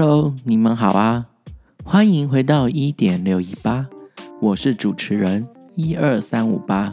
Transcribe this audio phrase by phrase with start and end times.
[0.00, 1.26] Hello，你们好啊！
[1.84, 3.86] 欢迎回到一点六一八，
[4.40, 6.90] 我是主持人一二三五八。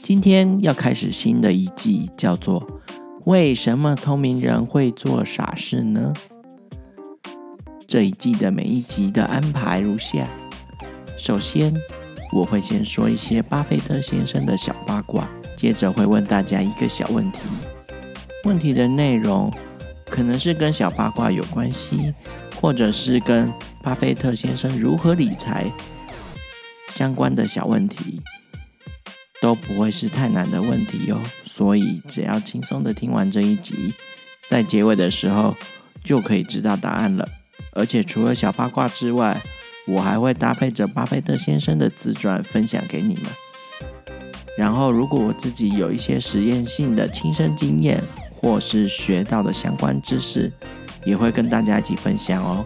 [0.00, 2.62] 今天要开始新的一季，叫做
[3.26, 6.14] 《为什么聪明人会做傻事呢》。
[7.86, 10.26] 这一季的每一集的安排如下：
[11.18, 11.74] 首先，
[12.32, 17.40] 我会先说一些巴菲特先生的小八卦，接着会问大家一个小问题。
[18.44, 19.52] 问题的内容
[20.06, 22.14] 可能是跟小八卦有关系，
[22.60, 23.52] 或者是跟
[23.82, 25.70] 巴菲特先生如何理财
[26.90, 28.22] 相关的小问题，
[29.40, 31.20] 都不会是太难的问题哟。
[31.44, 33.92] 所以只要轻松的听完这一集，
[34.48, 35.54] 在结尾的时候
[36.04, 37.28] 就可以知道答案了。
[37.72, 39.40] 而且除了小八卦之外，
[39.86, 43.24] 我还会搭配着巴菲特先生的自传分享给你们。
[44.56, 48.02] 然后，如果我自己有一些实验性的亲身经验，
[48.36, 50.52] 或是学到的相关知识，
[51.04, 52.64] 也会跟大家一起分享哦。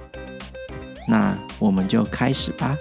[1.09, 2.77] 那我们就开始吧。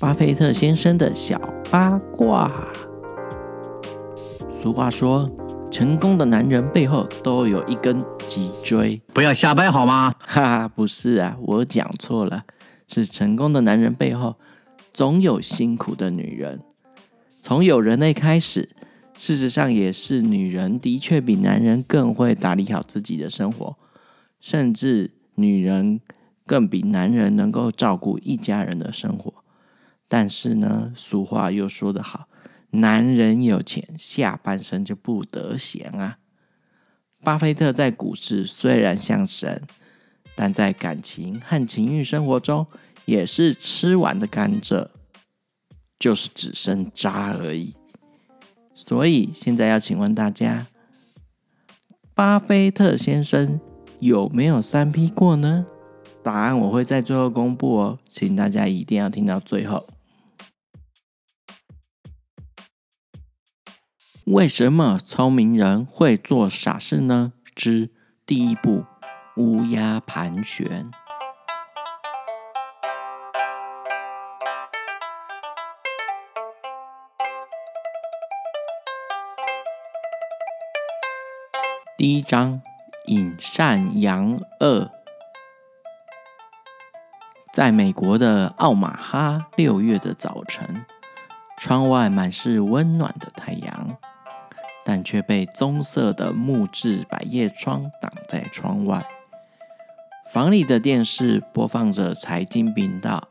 [0.00, 1.38] 巴菲特先生的小
[1.70, 2.50] 八卦。
[4.60, 5.30] 俗话说，
[5.70, 9.00] 成功的男人背后都有一根脊椎。
[9.12, 10.14] 不要瞎掰好吗？
[10.18, 12.44] 哈哈，不是啊，我讲错了，
[12.86, 14.36] 是成功的男人背后
[14.92, 16.60] 总有辛苦的女人。
[17.40, 18.70] 从有人类开始，
[19.16, 23.76] 事实上也是女人的确比男人更会打理好自己的生活，
[24.40, 26.00] 甚至女人
[26.46, 29.32] 更比男人能够照顾一家人的生活。
[30.08, 32.26] 但是呢，俗话又说得好，
[32.70, 36.18] 男人有钱，下半身就不得闲啊。
[37.22, 39.62] 巴菲特在股市虽然像神，
[40.36, 42.66] 但在感情和情欲生活中
[43.06, 44.88] 也是吃完的甘蔗，
[45.98, 47.74] 就是只剩渣而已。
[48.74, 50.66] 所以现在要请问大家，
[52.14, 53.60] 巴菲特先生
[53.98, 55.66] 有没有三 P 过呢？
[56.22, 59.86] 答案我会在最后公布哦，请大家一定要听到最后。
[64.30, 67.32] 为什么聪明人会做傻事呢？
[67.54, 67.88] 之
[68.26, 68.84] 第一步，
[69.36, 70.90] 乌鸦盘旋。
[81.96, 82.60] 第一章，
[83.06, 84.90] 隐善扬恶。
[87.54, 90.84] 在美国的奥马哈，六月的早晨，
[91.56, 93.96] 窗外满是温暖的太阳。
[94.88, 99.06] 但却被棕色的木质百叶窗挡在窗外。
[100.32, 103.28] 房里的电视播放着财经频道，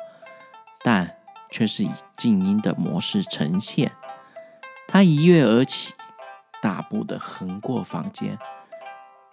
[0.83, 1.17] 但
[1.49, 3.91] 却是以静音的模式呈现。
[4.87, 5.95] 他一跃而起，
[6.61, 8.37] 大步的横过房间，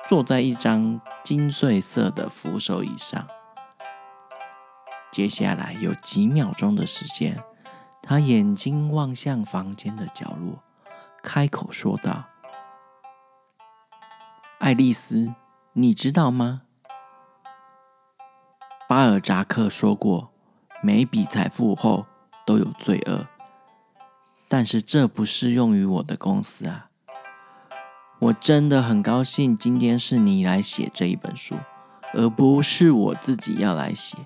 [0.09, 3.29] 坐在一张金穗色的扶手椅上。
[5.13, 7.39] 接下来有几秒钟的时间，
[8.03, 10.64] 他眼睛望向房间的角落。
[11.25, 12.27] 开口说道
[14.61, 15.35] ：“爱丽丝，
[15.73, 16.63] 你知道吗？
[18.87, 20.31] 巴尔扎克说过，
[20.83, 22.05] 每笔财富后
[22.45, 23.27] 都有罪恶，
[24.49, 26.91] 但是这不适用于我的公司啊！
[28.19, 31.57] 我真的很高兴今天是你来写这一本书，
[32.13, 34.19] 而不是我自己要来写。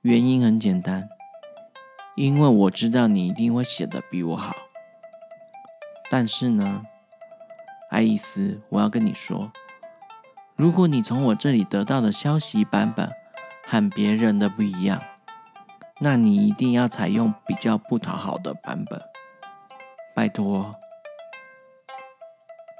[0.00, 1.08] 原因很简单，
[2.16, 4.56] 因为我知道你一定会写得比我好。”
[6.10, 6.82] 但是呢，
[7.90, 9.50] 爱丽丝，我要跟你说，
[10.56, 13.10] 如果你从我这里得到的消息版本
[13.66, 15.02] 和别人的不一样，
[16.00, 19.00] 那你一定要采用比较不讨好的版本。
[20.14, 20.76] 拜托，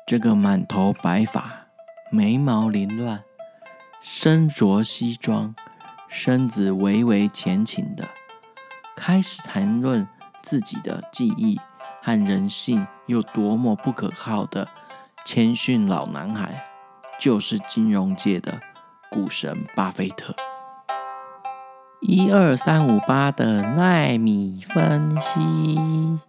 [0.06, 1.66] 这个满头白发、
[2.10, 3.24] 眉毛凌乱、
[4.00, 5.54] 身着西装、
[6.08, 8.08] 身子微微前倾的，
[8.94, 10.06] 开始谈论
[10.42, 11.58] 自己的记忆。
[12.04, 14.68] 和人性有多么不可靠的
[15.24, 16.66] 谦逊老男孩，
[17.18, 18.60] 就是金融界的
[19.10, 20.36] 股神巴菲特。
[22.02, 26.20] 一二三五八的奈米分析，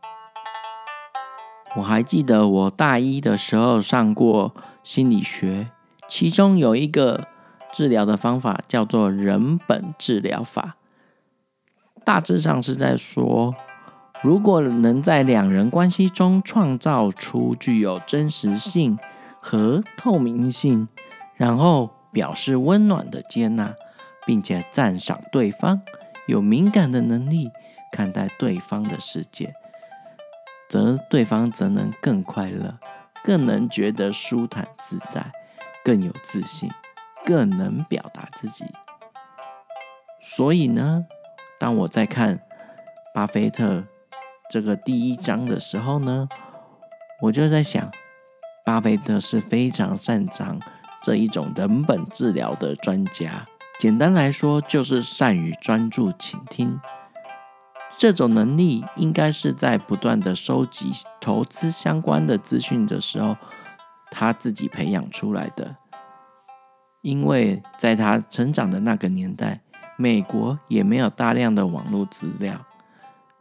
[1.75, 5.71] 我还记得我大一的时候上过心理学，
[6.07, 7.27] 其中有一个
[7.73, 10.77] 治疗的方法叫做人本治疗法，
[12.05, 13.53] 大致上是在说。
[14.25, 18.97] 如果能在两人关系中创造出具有真实性
[19.39, 20.87] 和透明性，
[21.35, 23.75] 然后表示温暖的接纳，
[24.25, 25.79] 并且赞赏对方
[26.25, 27.51] 有敏感的能力
[27.91, 29.53] 看待对方的世界，
[30.67, 32.79] 则对方则能更快乐，
[33.23, 35.31] 更能觉得舒坦自在，
[35.83, 36.67] 更有自信，
[37.23, 38.65] 更能表达自己。
[40.19, 41.05] 所以呢，
[41.59, 42.39] 当我在看
[43.13, 43.83] 巴菲特
[44.49, 46.29] 这个第一章的时候呢，
[47.21, 47.89] 我就在想，
[48.63, 50.59] 巴菲特是非常擅长
[51.03, 53.45] 这一种人本治疗的专家。
[53.79, 56.79] 简单来说，就是善于专注倾听。
[57.97, 63.35] 这种能力应该是在不断的收集投资相关的资讯的时候，
[64.11, 65.75] 他自己培养出来的。
[67.01, 69.61] 因为在他成长的那个年代，
[69.97, 72.65] 美国也没有大量的网络资料，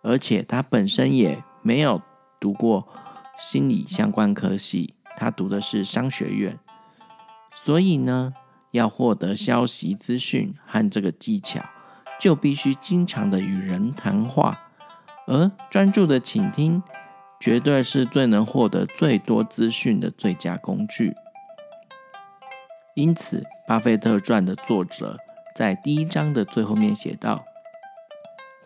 [0.04, 2.00] 而且他本身也没有
[2.38, 2.86] 读过
[3.38, 6.58] 心理相关科系，他读的是商学院，
[7.50, 8.34] 所以呢，
[8.70, 11.60] 要获得消息资讯和这个技巧，
[12.20, 14.56] 就必须经常的与人谈话，
[15.26, 16.82] 而专注的倾听，
[17.40, 21.14] 绝对是最能获得最多资讯的最佳工具。
[22.94, 25.18] 因此，《巴菲特传》的作者。
[25.54, 27.44] 在第一章的最后面写道：“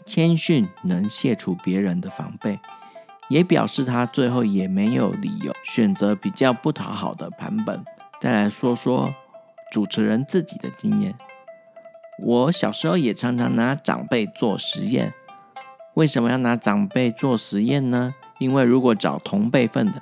[0.08, 2.58] 谦逊能卸除别人的防备，
[3.28, 7.84] 也表示他最后也没有理由选择比较不讨好的版本。”
[8.20, 9.14] 再来说说
[9.70, 11.14] 主持人自己的经验。
[12.20, 15.12] 我小时候也常常拿长辈做实验。
[15.94, 18.14] 为什么要拿长辈做实验呢？
[18.38, 20.00] 因为如果找同辈份的，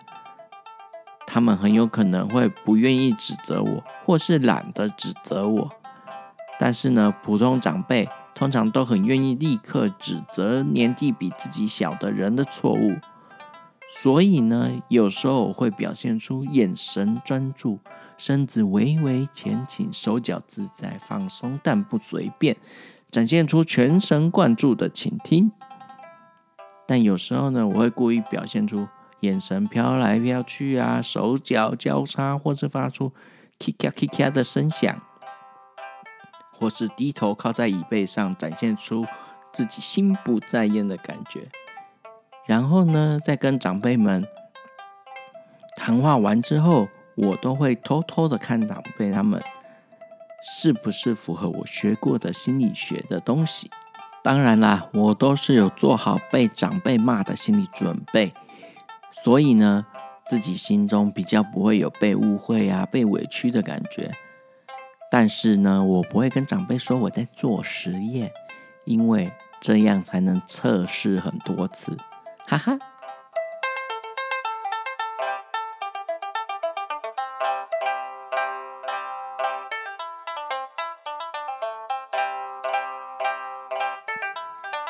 [1.27, 5.71] 他们很有可能会不愿意指责我，或是懒得指责我。
[6.59, 12.93] 但是呢，普通长辈通常都很愿意立刻指责年纪比自己小的人的错误，
[13.91, 17.79] 所以呢，有时候我会表现出眼神专注、
[18.19, 22.55] 身子微微前倾、手脚自在放松但不随便，
[23.11, 25.51] 展现出全神贯注的倾听。
[26.87, 28.87] 但有时候呢，我会故意表现出
[29.21, 33.15] 眼神飘来飘去啊，手脚交叉，或是发出
[33.59, 35.01] “咔咔咔咔”的声响。
[36.59, 39.05] 或是低头靠在椅背上，展现出
[39.53, 41.49] 自己心不在焉的感觉。
[42.47, 44.27] 然后呢，在跟长辈们
[45.77, 49.43] 谈话完之后，我都会偷偷的看长辈他们
[50.43, 53.71] 是不是符合我学过的心理学的东西。
[54.23, 58.33] 当然啦，我都是有做好被长辈骂的心理准备，
[59.13, 59.87] 所以呢，
[60.27, 64.11] 自己心中比较不会有被误会啊、被委屈的感觉。
[65.19, 68.31] 但是呢，我不会跟长辈说我在做实验，
[68.85, 69.33] 因为
[69.63, 71.97] 这样才能测试很多次，
[72.47, 72.79] 哈哈。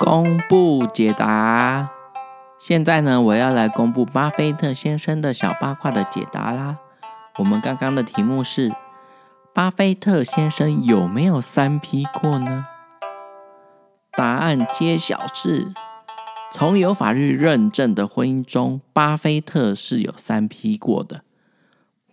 [0.00, 1.88] 公布解答，
[2.58, 6.78] 现在呢，我要来公布巴菲特先生的小八卦的解答啦。
[7.38, 8.73] 我们刚刚的题目是。
[9.56, 12.67] 巴菲特先生有没有三 P 过呢？
[14.12, 15.73] 答案揭晓是：
[16.52, 21.23] 从有法律认证的婚姻中，巴菲特是有三 P 过的。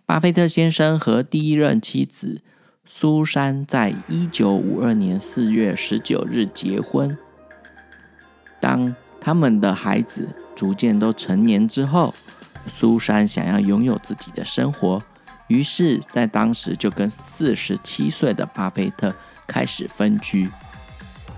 [0.05, 2.41] 巴菲特先生和第一任妻子
[2.85, 7.17] 苏珊在一九五二年四月十九日结婚。
[8.61, 12.13] 当他们的孩子逐渐都成年之后，
[12.67, 15.03] 苏珊想要拥有自己的生活。
[15.53, 19.13] 于是，在当时就跟四十七岁的巴菲特
[19.45, 20.49] 开始分居。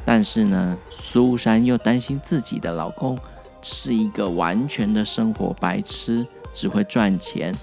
[0.05, 3.17] 但是呢，苏珊又担心自己的老公
[3.61, 7.53] 是一个完全的生活白痴，只会赚钱。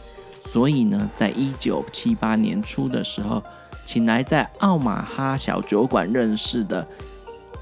[0.53, 3.43] 所以呢，在一九七八年初的时候，
[3.87, 6.87] 请来在奥马哈小酒馆认识的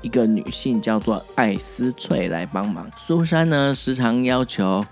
[0.02, 2.90] 一个女性，叫做艾斯翠来帮忙。
[2.96, 4.84] 苏珊呢，时常要求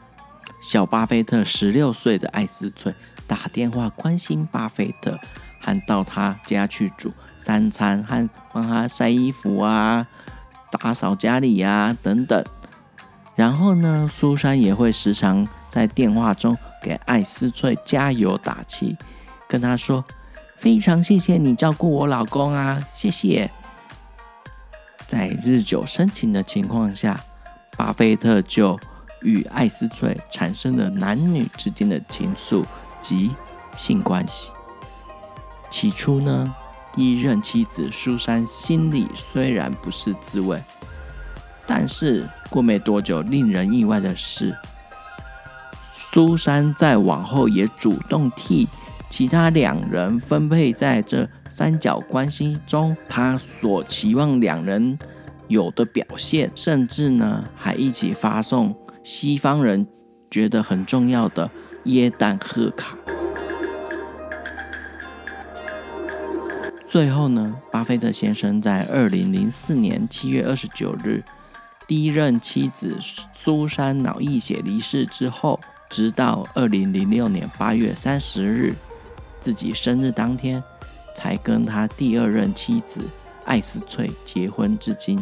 [0.62, 2.94] 小巴菲特十六岁的艾斯翠。
[3.28, 5.16] 打电话关心巴菲特，
[5.60, 10.06] 还到他家去煮三餐，还帮他晒衣服啊、
[10.72, 12.44] 打扫家里啊等等。
[13.36, 18.96] 然后呢，苏珊也会时常在电话中给艾斯翠加油打气，
[19.46, 20.04] 跟他说
[20.58, 23.48] ：“非常谢谢你照顾我老公啊，谢谢。”
[25.06, 27.20] 在日久生情的情况下，
[27.76, 28.78] 巴菲特就
[29.22, 32.64] 与艾斯翠产生了男女之间的情愫。
[33.00, 33.30] 及
[33.76, 34.52] 性关系。
[35.70, 36.54] 起初呢，
[36.92, 40.60] 第一任妻子苏珊心里虽然不是滋味，
[41.66, 44.56] 但是过没多久，令人意外的是，
[45.92, 48.66] 苏珊在往后也主动替
[49.10, 54.98] 其他两人分配在这三角关系中，他所期望两人
[55.48, 58.74] 有的表现，甚至呢还一起发送
[59.04, 59.86] 西方人
[60.30, 61.50] 觉得很重要的
[61.88, 62.96] 耶诞贺卡。
[66.86, 71.22] 最后呢，巴菲特先生在二零零四年七月二十九日，
[71.86, 72.96] 第一任妻子
[73.34, 78.74] 苏珊脑溢血离世之后，直到二零零六年八月三十日。
[79.40, 80.62] 自己生日当天，
[81.14, 83.00] 才跟他第二任妻子
[83.44, 85.18] 艾斯翠结婚至今。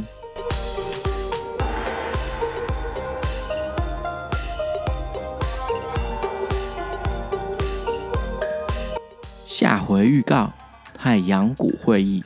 [9.58, 10.52] 下回预告：
[10.94, 12.22] 太阳谷会议。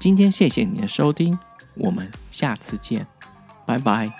[0.00, 1.38] 今天谢谢你的收听，
[1.76, 3.06] 我们下次见，
[3.64, 4.10] 拜拜。